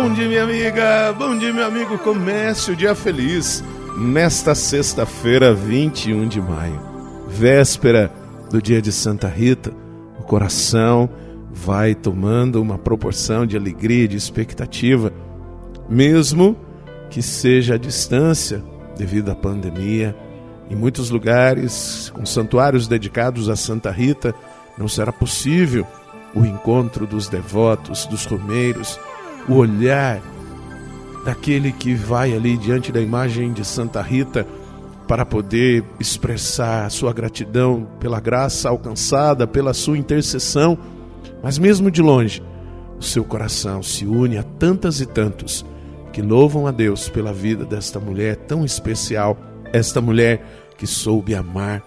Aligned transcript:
Bom 0.00 0.12
dia, 0.12 0.28
minha 0.28 0.44
amiga. 0.44 1.12
Bom 1.12 1.36
dia, 1.36 1.52
meu 1.52 1.66
amigo. 1.66 1.98
Comece 1.98 2.70
o 2.70 2.76
dia 2.76 2.94
feliz 2.94 3.64
nesta 3.96 4.54
sexta-feira, 4.54 5.52
21 5.52 6.28
de 6.28 6.40
maio, 6.40 6.80
véspera 7.26 8.08
do 8.48 8.62
dia 8.62 8.80
de 8.80 8.92
Santa 8.92 9.26
Rita. 9.26 9.72
O 10.16 10.22
coração 10.22 11.10
vai 11.50 11.96
tomando 11.96 12.62
uma 12.62 12.78
proporção 12.78 13.44
de 13.44 13.56
alegria 13.56 14.04
e 14.04 14.08
de 14.08 14.16
expectativa, 14.16 15.12
mesmo 15.88 16.56
que 17.10 17.20
seja 17.20 17.74
à 17.74 17.76
distância 17.76 18.62
devido 18.96 19.32
à 19.32 19.34
pandemia. 19.34 20.16
Em 20.70 20.76
muitos 20.76 21.10
lugares, 21.10 22.12
com 22.14 22.24
santuários 22.24 22.86
dedicados 22.86 23.48
a 23.48 23.56
Santa 23.56 23.90
Rita, 23.90 24.32
não 24.78 24.86
será 24.86 25.10
possível 25.10 25.84
o 26.36 26.44
encontro 26.44 27.04
dos 27.04 27.28
devotos, 27.28 28.06
dos 28.06 28.26
romeiros, 28.26 28.96
o 29.46 29.54
olhar 29.54 30.20
daquele 31.24 31.72
que 31.72 31.94
vai 31.94 32.32
ali 32.32 32.56
diante 32.56 32.90
da 32.90 33.00
imagem 33.00 33.52
de 33.52 33.64
Santa 33.64 34.00
Rita 34.00 34.46
para 35.06 35.24
poder 35.24 35.84
expressar 35.98 36.90
sua 36.90 37.12
gratidão 37.12 37.86
pela 37.98 38.20
graça 38.20 38.68
alcançada, 38.68 39.46
pela 39.46 39.72
sua 39.72 39.96
intercessão, 39.96 40.78
mas 41.42 41.58
mesmo 41.58 41.90
de 41.90 42.02
longe, 42.02 42.42
o 42.98 43.02
seu 43.02 43.24
coração 43.24 43.82
se 43.82 44.04
une 44.04 44.36
a 44.36 44.42
tantas 44.42 45.00
e 45.00 45.06
tantos 45.06 45.64
que 46.12 46.20
louvam 46.20 46.66
a 46.66 46.70
Deus 46.70 47.08
pela 47.08 47.32
vida 47.32 47.64
desta 47.64 47.98
mulher 47.98 48.36
tão 48.36 48.64
especial, 48.64 49.36
esta 49.72 50.00
mulher 50.00 50.44
que 50.76 50.86
soube 50.86 51.34
amar, 51.34 51.82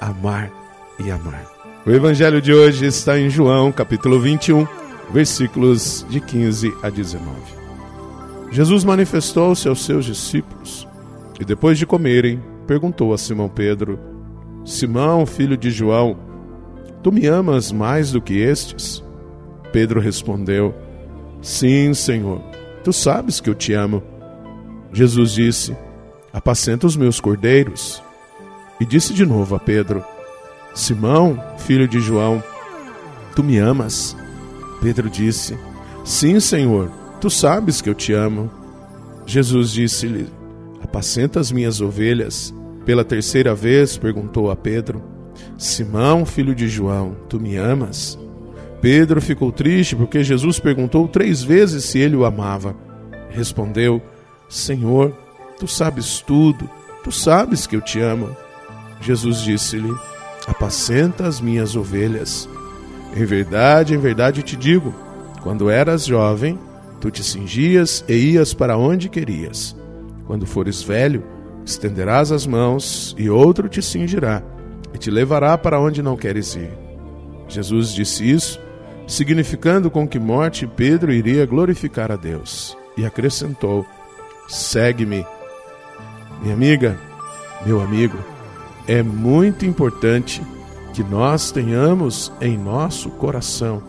amar 0.00 0.50
e 0.98 1.10
amar. 1.10 1.46
O 1.86 1.90
evangelho 1.90 2.42
de 2.42 2.52
hoje 2.52 2.86
está 2.86 3.18
em 3.18 3.30
João, 3.30 3.70
capítulo 3.70 4.18
21, 4.18 4.66
versículos 5.10 6.06
de 6.08 6.20
15 6.20 6.74
a 6.82 6.90
19. 6.90 7.26
Jesus 8.50 8.84
manifestou-se 8.84 9.68
aos 9.68 9.84
seus 9.84 10.04
discípulos 10.04 10.86
e, 11.40 11.44
depois 11.44 11.78
de 11.78 11.86
comerem, 11.86 12.40
perguntou 12.66 13.12
a 13.12 13.18
Simão 13.18 13.48
Pedro: 13.48 13.98
Simão, 14.64 15.26
filho 15.26 15.56
de 15.56 15.70
João, 15.70 16.16
tu 17.02 17.12
me 17.12 17.26
amas 17.26 17.70
mais 17.72 18.12
do 18.12 18.20
que 18.20 18.38
estes? 18.38 19.02
Pedro 19.72 20.00
respondeu: 20.00 20.74
Sim, 21.42 21.92
Senhor, 21.94 22.40
tu 22.82 22.92
sabes 22.92 23.40
que 23.40 23.50
eu 23.50 23.54
te 23.54 23.72
amo. 23.72 24.02
Jesus 24.92 25.32
disse: 25.32 25.76
Apacenta 26.32 26.86
os 26.86 26.96
meus 26.96 27.20
cordeiros. 27.20 28.02
E 28.78 28.84
disse 28.84 29.14
de 29.14 29.24
novo 29.24 29.54
a 29.54 29.58
Pedro: 29.58 30.04
Simão, 30.74 31.42
filho 31.58 31.88
de 31.88 32.00
João, 32.00 32.42
tu 33.34 33.42
me 33.42 33.58
amas? 33.58 34.16
Pedro 34.80 35.08
disse: 35.08 35.56
Sim, 36.04 36.38
Senhor, 36.40 36.90
tu 37.20 37.28
sabes 37.28 37.80
que 37.80 37.88
eu 37.88 37.94
te 37.94 38.12
amo. 38.12 38.50
Jesus 39.26 39.72
disse-lhe: 39.72 40.28
Apacenta 40.82 41.40
as 41.40 41.50
minhas 41.50 41.80
ovelhas. 41.80 42.54
Pela 42.84 43.04
terceira 43.04 43.54
vez 43.54 43.96
perguntou 43.96 44.50
a 44.50 44.56
Pedro: 44.56 45.02
Simão, 45.58 46.24
filho 46.24 46.54
de 46.54 46.68
João, 46.68 47.16
tu 47.28 47.40
me 47.40 47.56
amas? 47.56 48.18
Pedro 48.80 49.20
ficou 49.20 49.50
triste 49.50 49.96
porque 49.96 50.22
Jesus 50.22 50.60
perguntou 50.60 51.08
três 51.08 51.42
vezes 51.42 51.84
se 51.84 51.98
ele 51.98 52.14
o 52.14 52.24
amava. 52.24 52.76
Respondeu: 53.30 54.00
Senhor, 54.48 55.12
tu 55.58 55.66
sabes 55.66 56.20
tudo, 56.20 56.68
tu 57.02 57.10
sabes 57.10 57.66
que 57.66 57.74
eu 57.74 57.80
te 57.80 58.00
amo. 58.00 58.36
Jesus 59.00 59.40
disse-lhe: 59.40 59.92
Apacenta 60.46 61.26
as 61.26 61.40
minhas 61.40 61.74
ovelhas. 61.74 62.48
Em 63.14 63.24
verdade, 63.24 63.94
em 63.94 63.98
verdade 63.98 64.42
te 64.42 64.56
digo: 64.56 64.94
quando 65.42 65.70
eras 65.70 66.04
jovem, 66.04 66.58
tu 67.00 67.10
te 67.10 67.22
cingias 67.22 68.04
e 68.08 68.32
ias 68.32 68.54
para 68.54 68.76
onde 68.76 69.08
querias. 69.08 69.76
Quando 70.26 70.46
fores 70.46 70.82
velho, 70.82 71.22
estenderás 71.64 72.32
as 72.32 72.46
mãos 72.46 73.14
e 73.18 73.30
outro 73.30 73.68
te 73.68 73.80
cingirá 73.80 74.42
e 74.92 74.98
te 74.98 75.10
levará 75.10 75.56
para 75.56 75.80
onde 75.80 76.02
não 76.02 76.16
queres 76.16 76.54
ir. 76.56 76.70
Jesus 77.48 77.92
disse 77.92 78.28
isso, 78.28 78.60
significando 79.06 79.90
com 79.90 80.06
que 80.06 80.18
morte 80.18 80.66
Pedro 80.66 81.12
iria 81.12 81.46
glorificar 81.46 82.10
a 82.10 82.16
Deus. 82.16 82.76
E 82.96 83.04
acrescentou: 83.04 83.86
Segue-me. 84.48 85.24
Minha 86.42 86.54
amiga, 86.54 86.98
meu 87.64 87.80
amigo, 87.80 88.18
é 88.88 89.02
muito 89.02 89.64
importante 89.64 90.42
que 90.96 91.04
nós 91.04 91.50
tenhamos 91.50 92.32
em 92.40 92.56
nosso 92.56 93.10
coração 93.10 93.82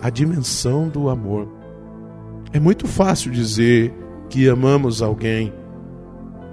a 0.00 0.08
dimensão 0.08 0.88
do 0.88 1.08
amor. 1.08 1.48
É 2.52 2.60
muito 2.60 2.86
fácil 2.86 3.32
dizer 3.32 3.92
que 4.30 4.48
amamos 4.48 5.02
alguém, 5.02 5.52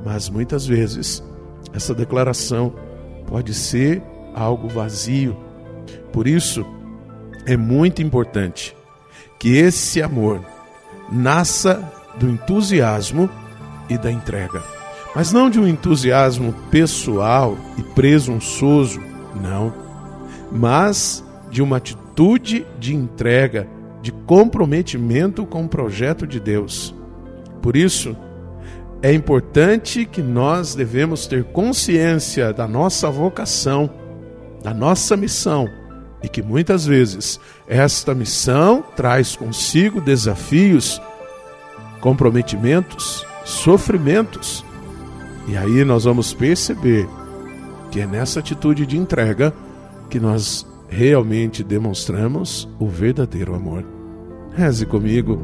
mas 0.04 0.30
muitas 0.30 0.66
vezes 0.66 1.24
essa 1.72 1.94
declaração 1.94 2.74
pode 3.28 3.54
ser 3.54 4.02
algo 4.34 4.68
vazio. 4.68 5.38
Por 6.12 6.28
isso, 6.28 6.66
é 7.46 7.56
muito 7.56 8.02
importante 8.02 8.76
que 9.38 9.56
esse 9.58 10.02
amor 10.02 10.44
nasça 11.12 11.88
do 12.18 12.28
entusiasmo 12.28 13.30
e 13.88 13.96
da 13.96 14.12
entrega. 14.12 14.64
Mas 15.16 15.32
não 15.32 15.52
de 15.52 15.60
um 15.60 15.68
entusiasmo 15.68 16.52
pessoal 16.72 17.56
e 17.78 17.84
presunçoso, 17.84 19.00
não 19.40 19.83
mas 20.54 21.24
de 21.50 21.62
uma 21.62 21.78
atitude 21.78 22.66
de 22.80 22.96
entrega, 22.96 23.68
de 24.02 24.12
comprometimento 24.12 25.46
com 25.46 25.66
o 25.66 25.70
projeto 25.70 26.28
de 26.28 26.40
Deus. 26.40 26.94
Por 27.62 27.76
isso, 27.76 28.16
é 29.02 29.12
importante 29.14 30.06
que 30.06 30.22
nós 30.22 30.76
devemos 30.76 31.28
ter 31.28 31.44
consciência 31.44 32.54
da 32.54 32.68
nossa 32.68 33.10
vocação, 33.10 33.90
da 34.64 34.74
nossa 34.74 35.18
missão, 35.18 35.68
e 36.22 36.30
que 36.30 36.42
muitas 36.42 36.86
vezes 36.86 37.40
esta 37.68 38.16
missão 38.16 38.84
traz 38.96 39.36
consigo 39.36 40.00
desafios, 40.00 41.02
comprometimentos, 42.00 43.26
sofrimentos. 43.44 44.64
E 45.48 45.58
aí 45.58 45.84
nós 45.84 46.06
vamos 46.06 46.34
perceber 46.34 47.08
que 47.92 48.00
é 48.00 48.08
nessa 48.08 48.40
atitude 48.40 48.86
de 48.86 48.98
entrega 48.98 49.54
que 50.14 50.20
nós 50.20 50.64
realmente 50.88 51.64
demonstramos 51.64 52.70
o 52.80 52.86
verdadeiro 52.86 53.56
amor. 53.56 53.84
Reze 54.56 54.86
comigo. 54.86 55.40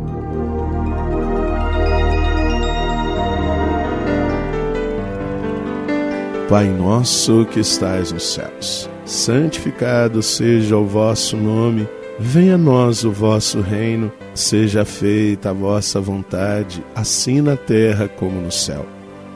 Pai 6.48 6.68
nosso 6.68 7.48
que 7.48 7.62
estais 7.62 8.12
nos 8.12 8.32
céus, 8.32 8.88
santificado 9.06 10.22
seja 10.22 10.78
o 10.78 10.86
vosso 10.86 11.36
nome, 11.36 11.90
venha 12.20 12.54
a 12.54 12.58
nós 12.58 13.04
o 13.04 13.12
vosso 13.12 13.62
reino, 13.62 14.12
seja 14.36 14.86
feita 14.86 15.50
a 15.50 15.54
vossa 15.54 16.00
vontade, 16.00 16.86
assim 16.94 17.42
na 17.42 17.58
terra 17.58 18.08
como 18.08 18.40
no 18.40 18.52
céu. 18.52 18.86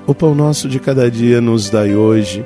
O 0.05 0.13
pão 0.13 0.35
nosso 0.35 0.69
de 0.69 0.79
cada 0.79 1.09
dia 1.09 1.41
nos 1.41 1.71
dai 1.71 1.95
hoje 1.95 2.45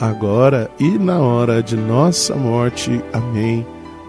agora 0.00 0.70
e 0.78 0.98
na 0.98 1.18
hora 1.18 1.62
de 1.62 1.76
nossa 1.76 2.34
morte. 2.34 3.02
Amém. 3.12 3.66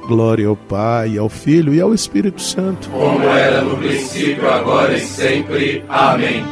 Glória 0.08 0.48
ao 0.48 0.56
Pai, 0.56 1.18
ao 1.18 1.28
Filho 1.28 1.74
e 1.74 1.82
ao 1.82 1.94
Espírito 1.94 2.42
Santo. 2.42 2.90
Como 2.90 3.24
era 3.24 3.62
no 3.62 3.78
princípio, 3.78 4.48
agora 4.50 4.96
e 4.96 5.00
sempre. 5.00 5.84
Amém. 5.90 6.44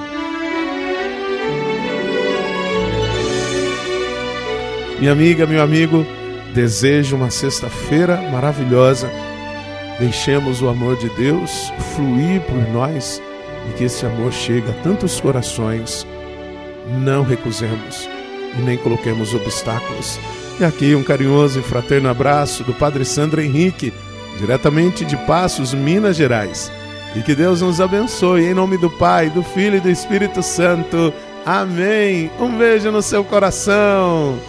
Minha 5.00 5.12
amiga, 5.12 5.45
meu 5.45 5.62
amigo, 5.62 6.06
desejo 6.53 7.15
uma 7.15 7.29
sexta-feira 7.29 8.18
maravilhosa. 8.31 9.09
Deixemos 10.00 10.62
o 10.62 10.69
amor 10.69 10.95
de 10.97 11.09
Deus 11.09 11.71
fluir 11.95 12.41
por 12.41 12.57
nós 12.74 13.21
e 13.69 13.74
que 13.74 13.83
esse 13.83 14.06
amor 14.06 14.31
chegue 14.31 14.69
a 14.69 14.83
tantos 14.83 15.19
corações. 15.19 16.07
Não 17.03 17.24
recusemos 17.24 18.09
e 18.57 18.61
nem 18.61 18.77
coloquemos 18.77 19.33
obstáculos. 19.33 20.19
E 20.59 20.63
aqui 20.63 20.95
um 20.95 21.03
carinhoso 21.03 21.59
e 21.59 21.63
fraterno 21.63 22.09
abraço 22.09 22.63
do 22.63 22.73
Padre 22.73 23.03
Sandro 23.03 23.41
Henrique, 23.41 23.94
diretamente 24.39 25.03
de 25.03 25.17
Passos, 25.25 25.73
Minas 25.73 26.15
Gerais. 26.15 26.71
E 27.15 27.21
que 27.21 27.35
Deus 27.35 27.61
nos 27.61 27.79
abençoe. 27.79 28.45
Em 28.45 28.53
nome 28.53 28.77
do 28.77 28.89
Pai, 28.89 29.29
do 29.29 29.44
Filho 29.44 29.77
e 29.77 29.81
do 29.81 29.89
Espírito 29.89 30.41
Santo. 30.41 31.13
Amém. 31.45 32.31
Um 32.39 32.57
beijo 32.57 32.91
no 32.91 33.01
seu 33.01 33.23
coração. 33.23 34.39